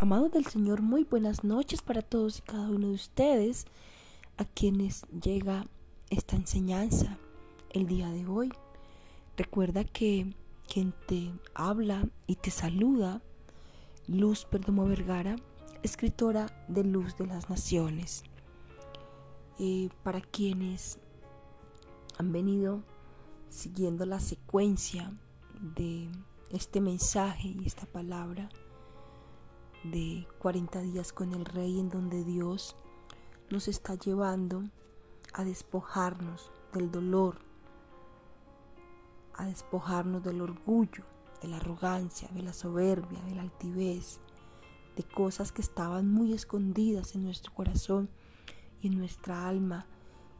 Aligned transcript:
Amados 0.00 0.32
del 0.32 0.46
Señor, 0.46 0.80
muy 0.80 1.04
buenas 1.04 1.44
noches 1.44 1.82
para 1.82 2.00
todos 2.00 2.38
y 2.38 2.40
cada 2.40 2.70
uno 2.70 2.88
de 2.88 2.94
ustedes 2.94 3.66
a 4.38 4.46
quienes 4.46 5.02
llega 5.08 5.66
esta 6.08 6.36
enseñanza 6.36 7.18
el 7.68 7.86
día 7.86 8.08
de 8.08 8.24
hoy. 8.24 8.50
Recuerda 9.36 9.84
que 9.84 10.34
quien 10.66 10.94
te 11.06 11.30
habla 11.52 12.08
y 12.26 12.36
te 12.36 12.50
saluda, 12.50 13.20
Luz 14.06 14.46
Perdomo 14.46 14.86
Vergara, 14.86 15.36
escritora 15.82 16.46
de 16.66 16.82
Luz 16.82 17.18
de 17.18 17.26
las 17.26 17.50
Naciones. 17.50 18.22
Eh, 19.58 19.90
para 20.02 20.22
quienes 20.22 20.98
han 22.16 22.32
venido 22.32 22.82
siguiendo 23.50 24.06
la 24.06 24.18
secuencia 24.20 25.12
de 25.76 26.08
este 26.48 26.80
mensaje 26.80 27.48
y 27.48 27.66
esta 27.66 27.84
palabra, 27.84 28.48
de 29.84 30.26
40 30.38 30.80
días 30.82 31.12
con 31.12 31.32
el 31.32 31.44
Rey 31.44 31.80
en 31.80 31.88
donde 31.88 32.22
Dios 32.24 32.76
nos 33.50 33.66
está 33.66 33.94
llevando 33.94 34.64
a 35.32 35.44
despojarnos 35.44 36.50
del 36.72 36.90
dolor, 36.90 37.38
a 39.34 39.46
despojarnos 39.46 40.22
del 40.22 40.42
orgullo, 40.42 41.04
de 41.40 41.48
la 41.48 41.56
arrogancia, 41.56 42.28
de 42.32 42.42
la 42.42 42.52
soberbia, 42.52 43.20
de 43.22 43.34
la 43.34 43.42
altivez, 43.42 44.20
de 44.96 45.02
cosas 45.02 45.52
que 45.52 45.62
estaban 45.62 46.10
muy 46.10 46.34
escondidas 46.34 47.14
en 47.14 47.24
nuestro 47.24 47.54
corazón 47.54 48.10
y 48.82 48.88
en 48.88 48.98
nuestra 48.98 49.48
alma 49.48 49.86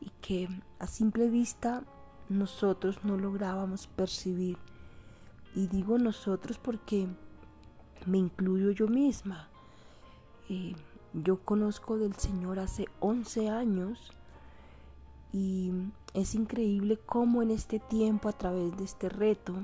y 0.00 0.10
que 0.20 0.48
a 0.78 0.86
simple 0.86 1.28
vista 1.28 1.84
nosotros 2.28 3.04
no 3.04 3.16
lográbamos 3.16 3.86
percibir. 3.86 4.56
Y 5.54 5.68
digo 5.68 5.98
nosotros 5.98 6.58
porque 6.58 7.08
me 8.06 8.18
incluyo 8.18 8.70
yo 8.70 8.88
misma. 8.88 9.48
Eh, 10.48 10.74
yo 11.12 11.38
conozco 11.44 11.98
del 11.98 12.14
Señor 12.14 12.58
hace 12.58 12.86
11 13.00 13.48
años 13.50 14.12
y 15.32 15.72
es 16.14 16.34
increíble 16.34 16.98
cómo 17.04 17.42
en 17.42 17.50
este 17.50 17.78
tiempo, 17.78 18.28
a 18.28 18.32
través 18.32 18.76
de 18.76 18.84
este 18.84 19.08
reto, 19.08 19.54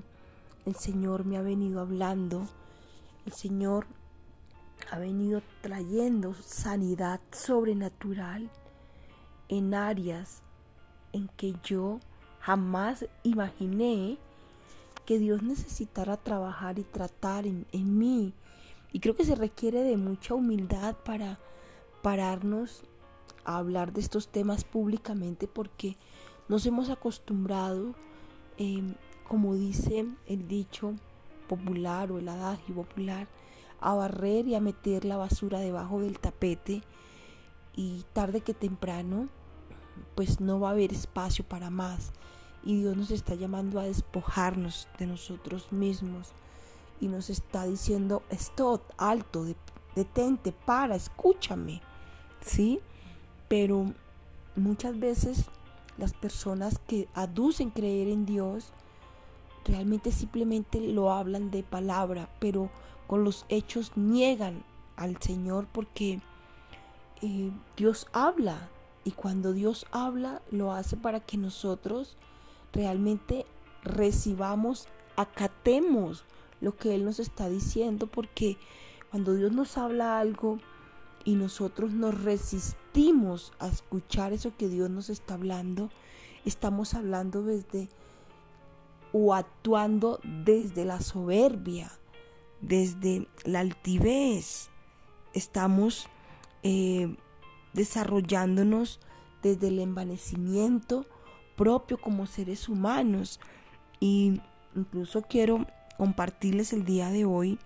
el 0.66 0.74
Señor 0.76 1.24
me 1.24 1.36
ha 1.36 1.42
venido 1.42 1.80
hablando, 1.80 2.46
el 3.26 3.32
Señor 3.32 3.86
ha 4.90 4.98
venido 4.98 5.42
trayendo 5.60 6.34
sanidad 6.34 7.20
sobrenatural 7.30 8.50
en 9.48 9.74
áreas 9.74 10.42
en 11.12 11.28
que 11.36 11.54
yo 11.62 12.00
jamás 12.40 13.06
imaginé 13.22 14.18
que 15.04 15.18
Dios 15.18 15.42
necesitara 15.42 16.16
trabajar 16.16 16.78
y 16.78 16.84
tratar 16.84 17.46
en, 17.46 17.66
mí. 17.98 18.34
Y 18.92 19.00
creo 19.00 19.16
que 19.16 19.24
se 19.24 19.34
requiere 19.34 19.82
de 19.82 19.96
mucha 19.96 20.34
humildad 20.34 20.96
para 21.04 21.38
pararnos 22.02 22.82
a 23.44 23.58
hablar 23.58 23.92
de 23.92 24.00
estos 24.00 24.28
temas 24.28 24.64
públicamente 24.64 25.48
porque 25.48 25.96
nos 26.48 26.66
hemos 26.66 26.90
acostumbrado, 26.90 27.94
em, 28.58 28.94
como 29.28 29.54
dice 29.54 30.06
el 30.26 30.46
dicho 30.46 30.94
popular 31.48 32.12
o 32.12 32.18
el 32.18 32.28
adagio 32.28 32.74
popular, 32.74 33.28
a 33.80 33.94
barrer 33.94 34.46
y 34.46 34.54
a 34.54 34.60
meter 34.60 35.04
la 35.04 35.16
basura 35.16 35.58
debajo 35.58 36.00
del 36.00 36.18
tapete 36.18 36.82
y 37.74 38.04
tarde 38.12 38.40
que 38.40 38.54
temprano 38.54 39.28
pues 40.14 40.40
no 40.40 40.60
va 40.60 40.68
a 40.68 40.72
haber 40.72 40.92
espacio 40.92 41.44
para 41.44 41.70
más 41.70 42.12
y 42.64 42.80
Dios 42.80 42.96
nos 42.96 43.10
está 43.10 43.34
llamando 43.34 43.80
a 43.80 43.84
despojarnos 43.84 44.88
de 44.98 45.06
nosotros 45.06 45.72
mismos 45.72 46.32
y 47.00 47.08
nos 47.08 47.30
está 47.30 47.64
diciendo, 47.64 48.22
stop, 48.30 48.82
alto, 48.96 49.46
detente, 49.96 50.52
para, 50.52 50.94
escúchame, 50.94 51.80
¿sí? 52.40 52.80
Pero 53.48 53.92
muchas 54.54 54.98
veces 54.98 55.46
las 55.98 56.12
personas 56.12 56.78
que 56.86 57.08
aducen 57.14 57.70
creer 57.70 58.08
en 58.08 58.24
Dios 58.24 58.72
realmente 59.64 60.12
simplemente 60.12 60.80
lo 60.80 61.12
hablan 61.12 61.50
de 61.50 61.62
palabra, 61.62 62.28
pero 62.38 62.70
con 63.06 63.24
los 63.24 63.46
hechos 63.48 63.96
niegan 63.96 64.64
al 64.96 65.20
Señor 65.20 65.66
porque 65.72 66.20
eh, 67.20 67.50
Dios 67.76 68.06
habla 68.12 68.68
y 69.04 69.10
cuando 69.12 69.52
Dios 69.52 69.86
habla 69.90 70.42
lo 70.50 70.72
hace 70.72 70.96
para 70.96 71.20
que 71.20 71.36
nosotros 71.36 72.16
realmente 72.72 73.46
recibamos, 73.82 74.88
acatemos 75.16 76.24
lo 76.60 76.76
que 76.76 76.94
Él 76.94 77.04
nos 77.04 77.18
está 77.18 77.48
diciendo, 77.48 78.06
porque 78.06 78.56
cuando 79.10 79.34
Dios 79.34 79.52
nos 79.52 79.76
habla 79.76 80.18
algo 80.18 80.58
y 81.24 81.34
nosotros 81.34 81.92
nos 81.92 82.22
resistimos 82.22 83.52
a 83.58 83.68
escuchar 83.68 84.32
eso 84.32 84.56
que 84.56 84.68
Dios 84.68 84.90
nos 84.90 85.10
está 85.10 85.34
hablando, 85.34 85.90
estamos 86.44 86.94
hablando 86.94 87.42
desde 87.42 87.88
o 89.12 89.34
actuando 89.34 90.20
desde 90.24 90.84
la 90.84 91.00
soberbia, 91.00 91.92
desde 92.60 93.28
la 93.44 93.60
altivez. 93.60 94.70
Estamos 95.34 96.06
eh, 96.62 97.14
desarrollándonos 97.74 99.00
desde 99.42 99.68
el 99.68 99.80
envanecimiento 99.80 101.04
propio 101.62 101.96
como 101.96 102.26
seres 102.26 102.68
humanos. 102.68 103.38
Y 104.00 104.40
incluso 104.74 105.22
quiero 105.22 105.64
compartirles 105.96 106.72
el 106.72 106.84
día 106.84 107.08
de 107.10 107.24
hoy 107.24 107.56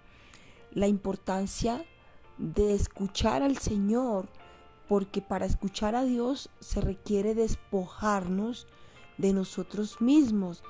la 0.73 0.87
importancia 0.87 1.83
de 2.37 2.75
escuchar 2.75 3.43
al 3.43 3.57
Señor, 3.57 4.29
porque 4.87 5.23
para 5.23 5.47
escuchar 5.47 5.95
a 5.95 6.05
Dios 6.05 6.51
se 6.61 6.83
requiere 6.83 7.35
despojarnos 7.35 8.67
de 9.17 9.33
nosotros 9.33 10.03
mismos, 10.03 10.63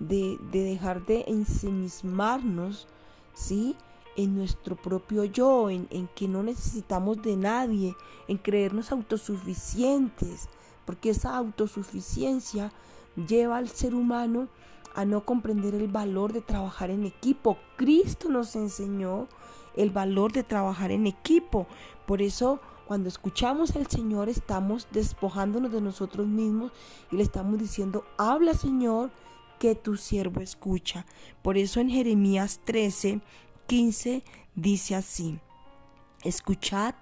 de, 0.00 0.36
dejar 0.50 1.06
de 1.06 1.24
ensimismarnos, 1.28 2.88
¿sí? 3.32 3.76
En 4.16 4.34
nuestro 4.34 4.74
propio 4.74 5.22
yo, 5.22 5.70
en, 5.70 5.86
en 5.90 6.08
que 6.08 6.26
no 6.26 6.42
necesitamos 6.42 7.22
de 7.22 7.36
nadie, 7.36 7.94
en 8.26 8.38
creernos 8.38 8.90
autosuficientes, 8.90 10.48
porque 10.84 11.10
esa 11.10 11.36
autosuficiencia 11.36 12.72
lleva 13.28 13.58
al 13.58 13.68
ser 13.68 13.94
humano 13.94 14.48
a 14.94 15.04
no 15.04 15.24
comprender 15.24 15.74
el 15.74 15.88
valor 15.88 16.32
de 16.32 16.40
trabajar 16.40 16.90
en 16.90 17.04
equipo. 17.04 17.56
Cristo 17.76 18.28
nos 18.28 18.56
enseñó 18.56 19.28
el 19.76 19.90
valor 19.90 20.32
de 20.32 20.42
trabajar 20.42 20.90
en 20.90 21.06
equipo. 21.06 21.66
Por 22.06 22.20
eso 22.20 22.60
cuando 22.86 23.08
escuchamos 23.08 23.74
al 23.76 23.86
Señor 23.86 24.28
estamos 24.28 24.86
despojándonos 24.90 25.72
de 25.72 25.80
nosotros 25.80 26.26
mismos 26.26 26.72
y 27.10 27.16
le 27.16 27.22
estamos 27.22 27.58
diciendo, 27.58 28.04
habla 28.18 28.54
Señor, 28.54 29.10
que 29.58 29.74
tu 29.74 29.96
siervo 29.96 30.40
escucha. 30.40 31.06
Por 31.40 31.56
eso 31.56 31.80
en 31.80 31.88
Jeremías 31.88 32.60
13, 32.64 33.20
15 33.66 34.24
dice 34.54 34.96
así, 34.96 35.38
escuchad 36.24 36.94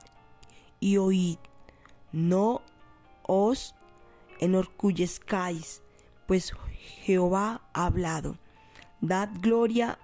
y 0.79 0.99
oíd, 0.99 1.39
no 2.13 2.63
os 3.33 3.77
enorgullezcáis, 4.41 5.83
pues 6.27 6.53
Jehová 7.05 7.63
ha 7.73 7.87
hablado. 7.87 8.39
Dad 9.01 9.29
gloria 9.41 10.01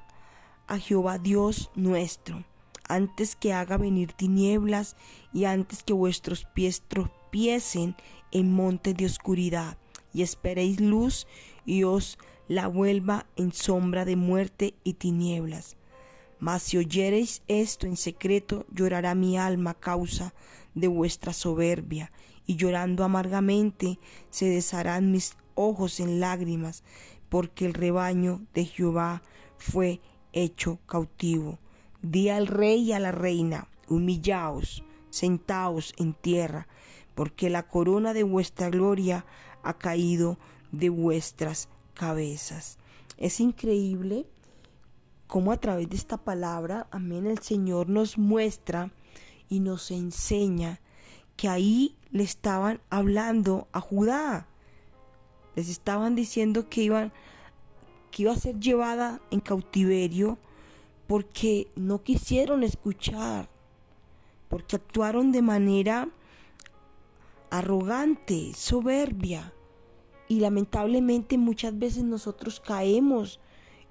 a 0.68 0.78
Jehová 0.78 1.18
Dios 1.18 1.72
nuestro, 1.74 2.44
antes 2.88 3.34
que 3.34 3.52
haga 3.52 3.78
venir 3.78 4.12
tinieblas 4.12 4.94
y 5.32 5.44
antes 5.44 5.82
que 5.82 5.92
vuestros 5.92 6.44
pies 6.54 6.84
tropiecen 6.86 7.96
en 8.30 8.52
monte 8.52 8.94
de 8.94 9.06
oscuridad, 9.06 9.76
y 10.14 10.22
esperéis 10.22 10.80
luz 10.80 11.26
y 11.64 11.82
os 11.82 12.18
la 12.46 12.68
vuelva 12.68 13.26
en 13.34 13.52
sombra 13.52 14.04
de 14.04 14.14
muerte 14.14 14.74
y 14.84 14.94
tinieblas. 14.94 15.76
Mas 16.38 16.62
si 16.62 16.76
oyereis 16.76 17.42
esto 17.48 17.88
en 17.88 17.96
secreto, 17.96 18.66
llorará 18.70 19.16
mi 19.16 19.36
alma 19.36 19.70
a 19.70 19.74
causa 19.74 20.32
de 20.76 20.86
vuestra 20.86 21.32
soberbia, 21.32 22.12
y 22.46 22.54
llorando 22.54 23.02
amargamente 23.02 23.98
se 24.30 24.48
desharán 24.48 25.10
mis 25.10 25.36
ojos 25.56 25.98
en 25.98 26.20
lágrimas, 26.20 26.84
porque 27.28 27.66
el 27.66 27.74
rebaño 27.74 28.42
de 28.54 28.66
Jehová 28.66 29.22
fue 29.58 30.00
hecho 30.32 30.78
cautivo. 30.86 31.58
Di 32.02 32.28
al 32.28 32.46
rey 32.46 32.82
y 32.82 32.92
a 32.92 33.00
la 33.00 33.10
reina, 33.10 33.68
humillaos, 33.88 34.84
sentaos 35.10 35.92
en 35.96 36.14
tierra, 36.14 36.68
porque 37.16 37.50
la 37.50 37.66
corona 37.66 38.12
de 38.12 38.22
vuestra 38.22 38.70
gloria 38.70 39.24
ha 39.62 39.78
caído 39.78 40.38
de 40.70 40.90
vuestras 40.90 41.68
cabezas. 41.94 42.78
Es 43.16 43.40
increíble 43.40 44.26
cómo 45.26 45.50
a 45.52 45.56
través 45.56 45.88
de 45.88 45.96
esta 45.96 46.18
palabra, 46.18 46.86
amén, 46.90 47.26
el 47.26 47.38
Señor 47.38 47.88
nos 47.88 48.18
muestra 48.18 48.92
y 49.48 49.60
nos 49.60 49.90
enseña 49.90 50.80
que 51.36 51.48
ahí 51.48 51.96
le 52.10 52.22
estaban 52.22 52.80
hablando 52.90 53.68
a 53.72 53.80
Judá. 53.80 54.46
Les 55.54 55.68
estaban 55.68 56.14
diciendo 56.14 56.68
que 56.68 56.82
iban 56.82 57.12
que 58.10 58.22
iba 58.22 58.32
a 58.32 58.36
ser 58.36 58.58
llevada 58.58 59.20
en 59.30 59.40
cautiverio 59.40 60.38
porque 61.06 61.68
no 61.76 62.02
quisieron 62.02 62.62
escuchar 62.62 63.48
porque 64.48 64.76
actuaron 64.76 65.32
de 65.32 65.42
manera 65.42 66.08
arrogante, 67.50 68.52
soberbia. 68.54 69.52
Y 70.28 70.40
lamentablemente 70.40 71.38
muchas 71.38 71.78
veces 71.78 72.04
nosotros 72.04 72.60
caemos 72.60 73.40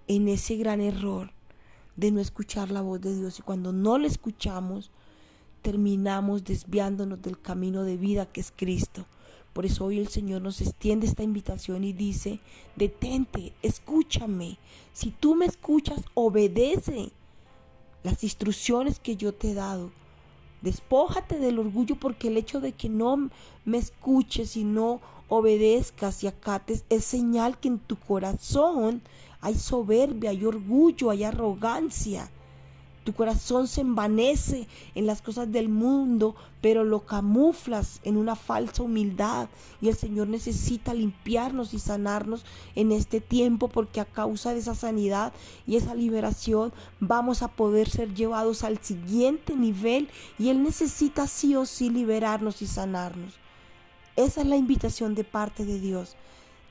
en 0.07 0.28
ese 0.28 0.57
gran 0.57 0.81
error 0.81 1.31
de 1.96 2.12
no 2.12 2.19
escuchar 2.19 2.72
la 2.72 2.81
voz 2.81 3.02
de 3.02 3.16
Dios. 3.16 3.40
Y 3.40 3.42
cuando 3.42 3.72
no 3.72 3.98
la 3.98 4.07
escuchamos, 4.07 4.92
terminamos 5.66 6.44
desviándonos 6.44 7.24
del 7.24 7.42
camino 7.42 7.82
de 7.82 7.98
vida 7.98 8.28
que 8.28 8.40
es 8.40 8.54
Cristo. 8.56 9.08
Por 9.52 9.66
eso 9.66 9.86
hoy 9.86 9.98
el 9.98 10.10
Señor 10.10 10.44
nos 10.44 10.62
extiende 10.62 11.08
esta 11.08 11.24
invitación 11.24 11.84
y 11.84 11.92
dice, 11.92 12.40
detente, 12.76 13.52
escúchame. 13.64 14.60
Si 14.94 15.10
tú 15.10 15.34
me 15.34 15.48
escuchas, 15.48 16.02
obedece 16.14 17.10
las 18.04 18.24
instrucciones 18.24 19.00
que 19.00 19.16
yo 19.16 19.34
te 19.34 19.50
he 19.50 19.54
dado. 19.56 19.92
Despójate 20.62 21.40
del 21.40 21.58
orgullo 21.58 21.96
porque 22.00 22.28
el 22.28 22.38
hecho 22.38 22.62
de 22.62 22.74
que 22.74 22.88
no 22.88 23.32
me 23.66 23.80
escuches 23.80 24.58
y 24.58 24.64
no 24.64 25.02
obedezcas 25.30 26.24
y 26.24 26.28
acates 26.28 26.86
es 26.92 27.06
señal 27.06 27.60
que 27.60 27.70
en 27.70 27.80
tu 27.80 27.96
corazón 27.96 29.02
hay 29.42 29.56
soberbia, 29.56 30.30
hay 30.30 30.46
orgullo, 30.46 31.10
hay 31.10 31.24
arrogancia. 31.24 32.30
Tu 33.06 33.13
corazón 33.13 33.68
se 33.68 33.81
envanece 33.81 34.68
en 34.96 35.06
las 35.06 35.22
cosas 35.22 35.52
del 35.52 35.69
mundo, 35.69 36.36
pero 36.60 36.84
lo 36.84 37.06
camuflas 37.06 38.00
en 38.04 38.18
una 38.18 38.36
falsa 38.36 38.81
humildad. 38.81 39.48
Y 39.80 39.90
el 39.90 39.96
Señor 39.96 40.28
necesita 40.28 40.92
limpiarnos 40.92 41.75
y 41.75 41.80
sanarnos 41.80 42.44
en 42.74 42.92
este 42.92 43.22
tiempo 43.22 43.68
porque 43.68 44.02
a 44.02 44.06
causa 44.06 44.54
de 44.54 44.60
esa 44.60 44.74
sanidad 44.74 45.34
y 45.68 45.75
esa 45.75 45.94
liberación 45.94 46.74
vamos 47.00 47.44
a 47.44 47.48
poder 47.48 47.92
ser 47.92 48.16
llevados 48.16 48.63
al 48.63 48.80
siguiente 48.80 49.56
nivel 49.56 50.10
y 50.40 50.50
Él 50.50 50.63
necesita 50.63 51.28
sí 51.28 51.56
o 51.56 51.68
sí 51.68 51.92
liberarnos 51.92 52.63
y 52.63 52.66
sanarnos. 52.66 53.36
Esa 54.16 54.42
es 54.42 54.48
la 54.48 54.56
invitación 54.56 55.13
de 55.13 55.25
parte 55.25 55.63
de 55.63 55.80
Dios. 55.80 56.16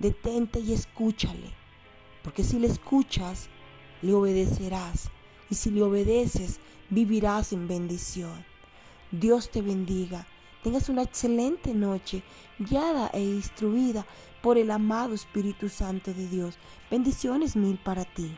Detente 0.00 0.58
y 0.58 0.72
escúchale, 0.72 1.52
porque 2.24 2.42
si 2.42 2.58
le 2.58 2.66
escuchas, 2.66 3.48
le 4.02 4.14
obedecerás 4.14 5.12
y 5.50 5.54
si 5.54 5.70
le 5.70 5.82
obedeces, 5.82 6.60
vivirás 6.90 7.52
en 7.52 7.68
bendición. 7.68 8.44
Dios 9.10 9.50
te 9.50 9.62
bendiga. 9.62 10.26
Tengas 10.62 10.88
una 10.88 11.02
excelente 11.02 11.74
noche, 11.74 12.22
guiada 12.58 13.10
e 13.12 13.20
instruida 13.20 14.06
por 14.42 14.58
el 14.58 14.70
amado 14.70 15.14
Espíritu 15.14 15.68
Santo 15.68 16.12
de 16.12 16.26
Dios. 16.28 16.56
Bendiciones 16.90 17.54
mil 17.56 17.78
para 17.78 18.04
ti. 18.04 18.36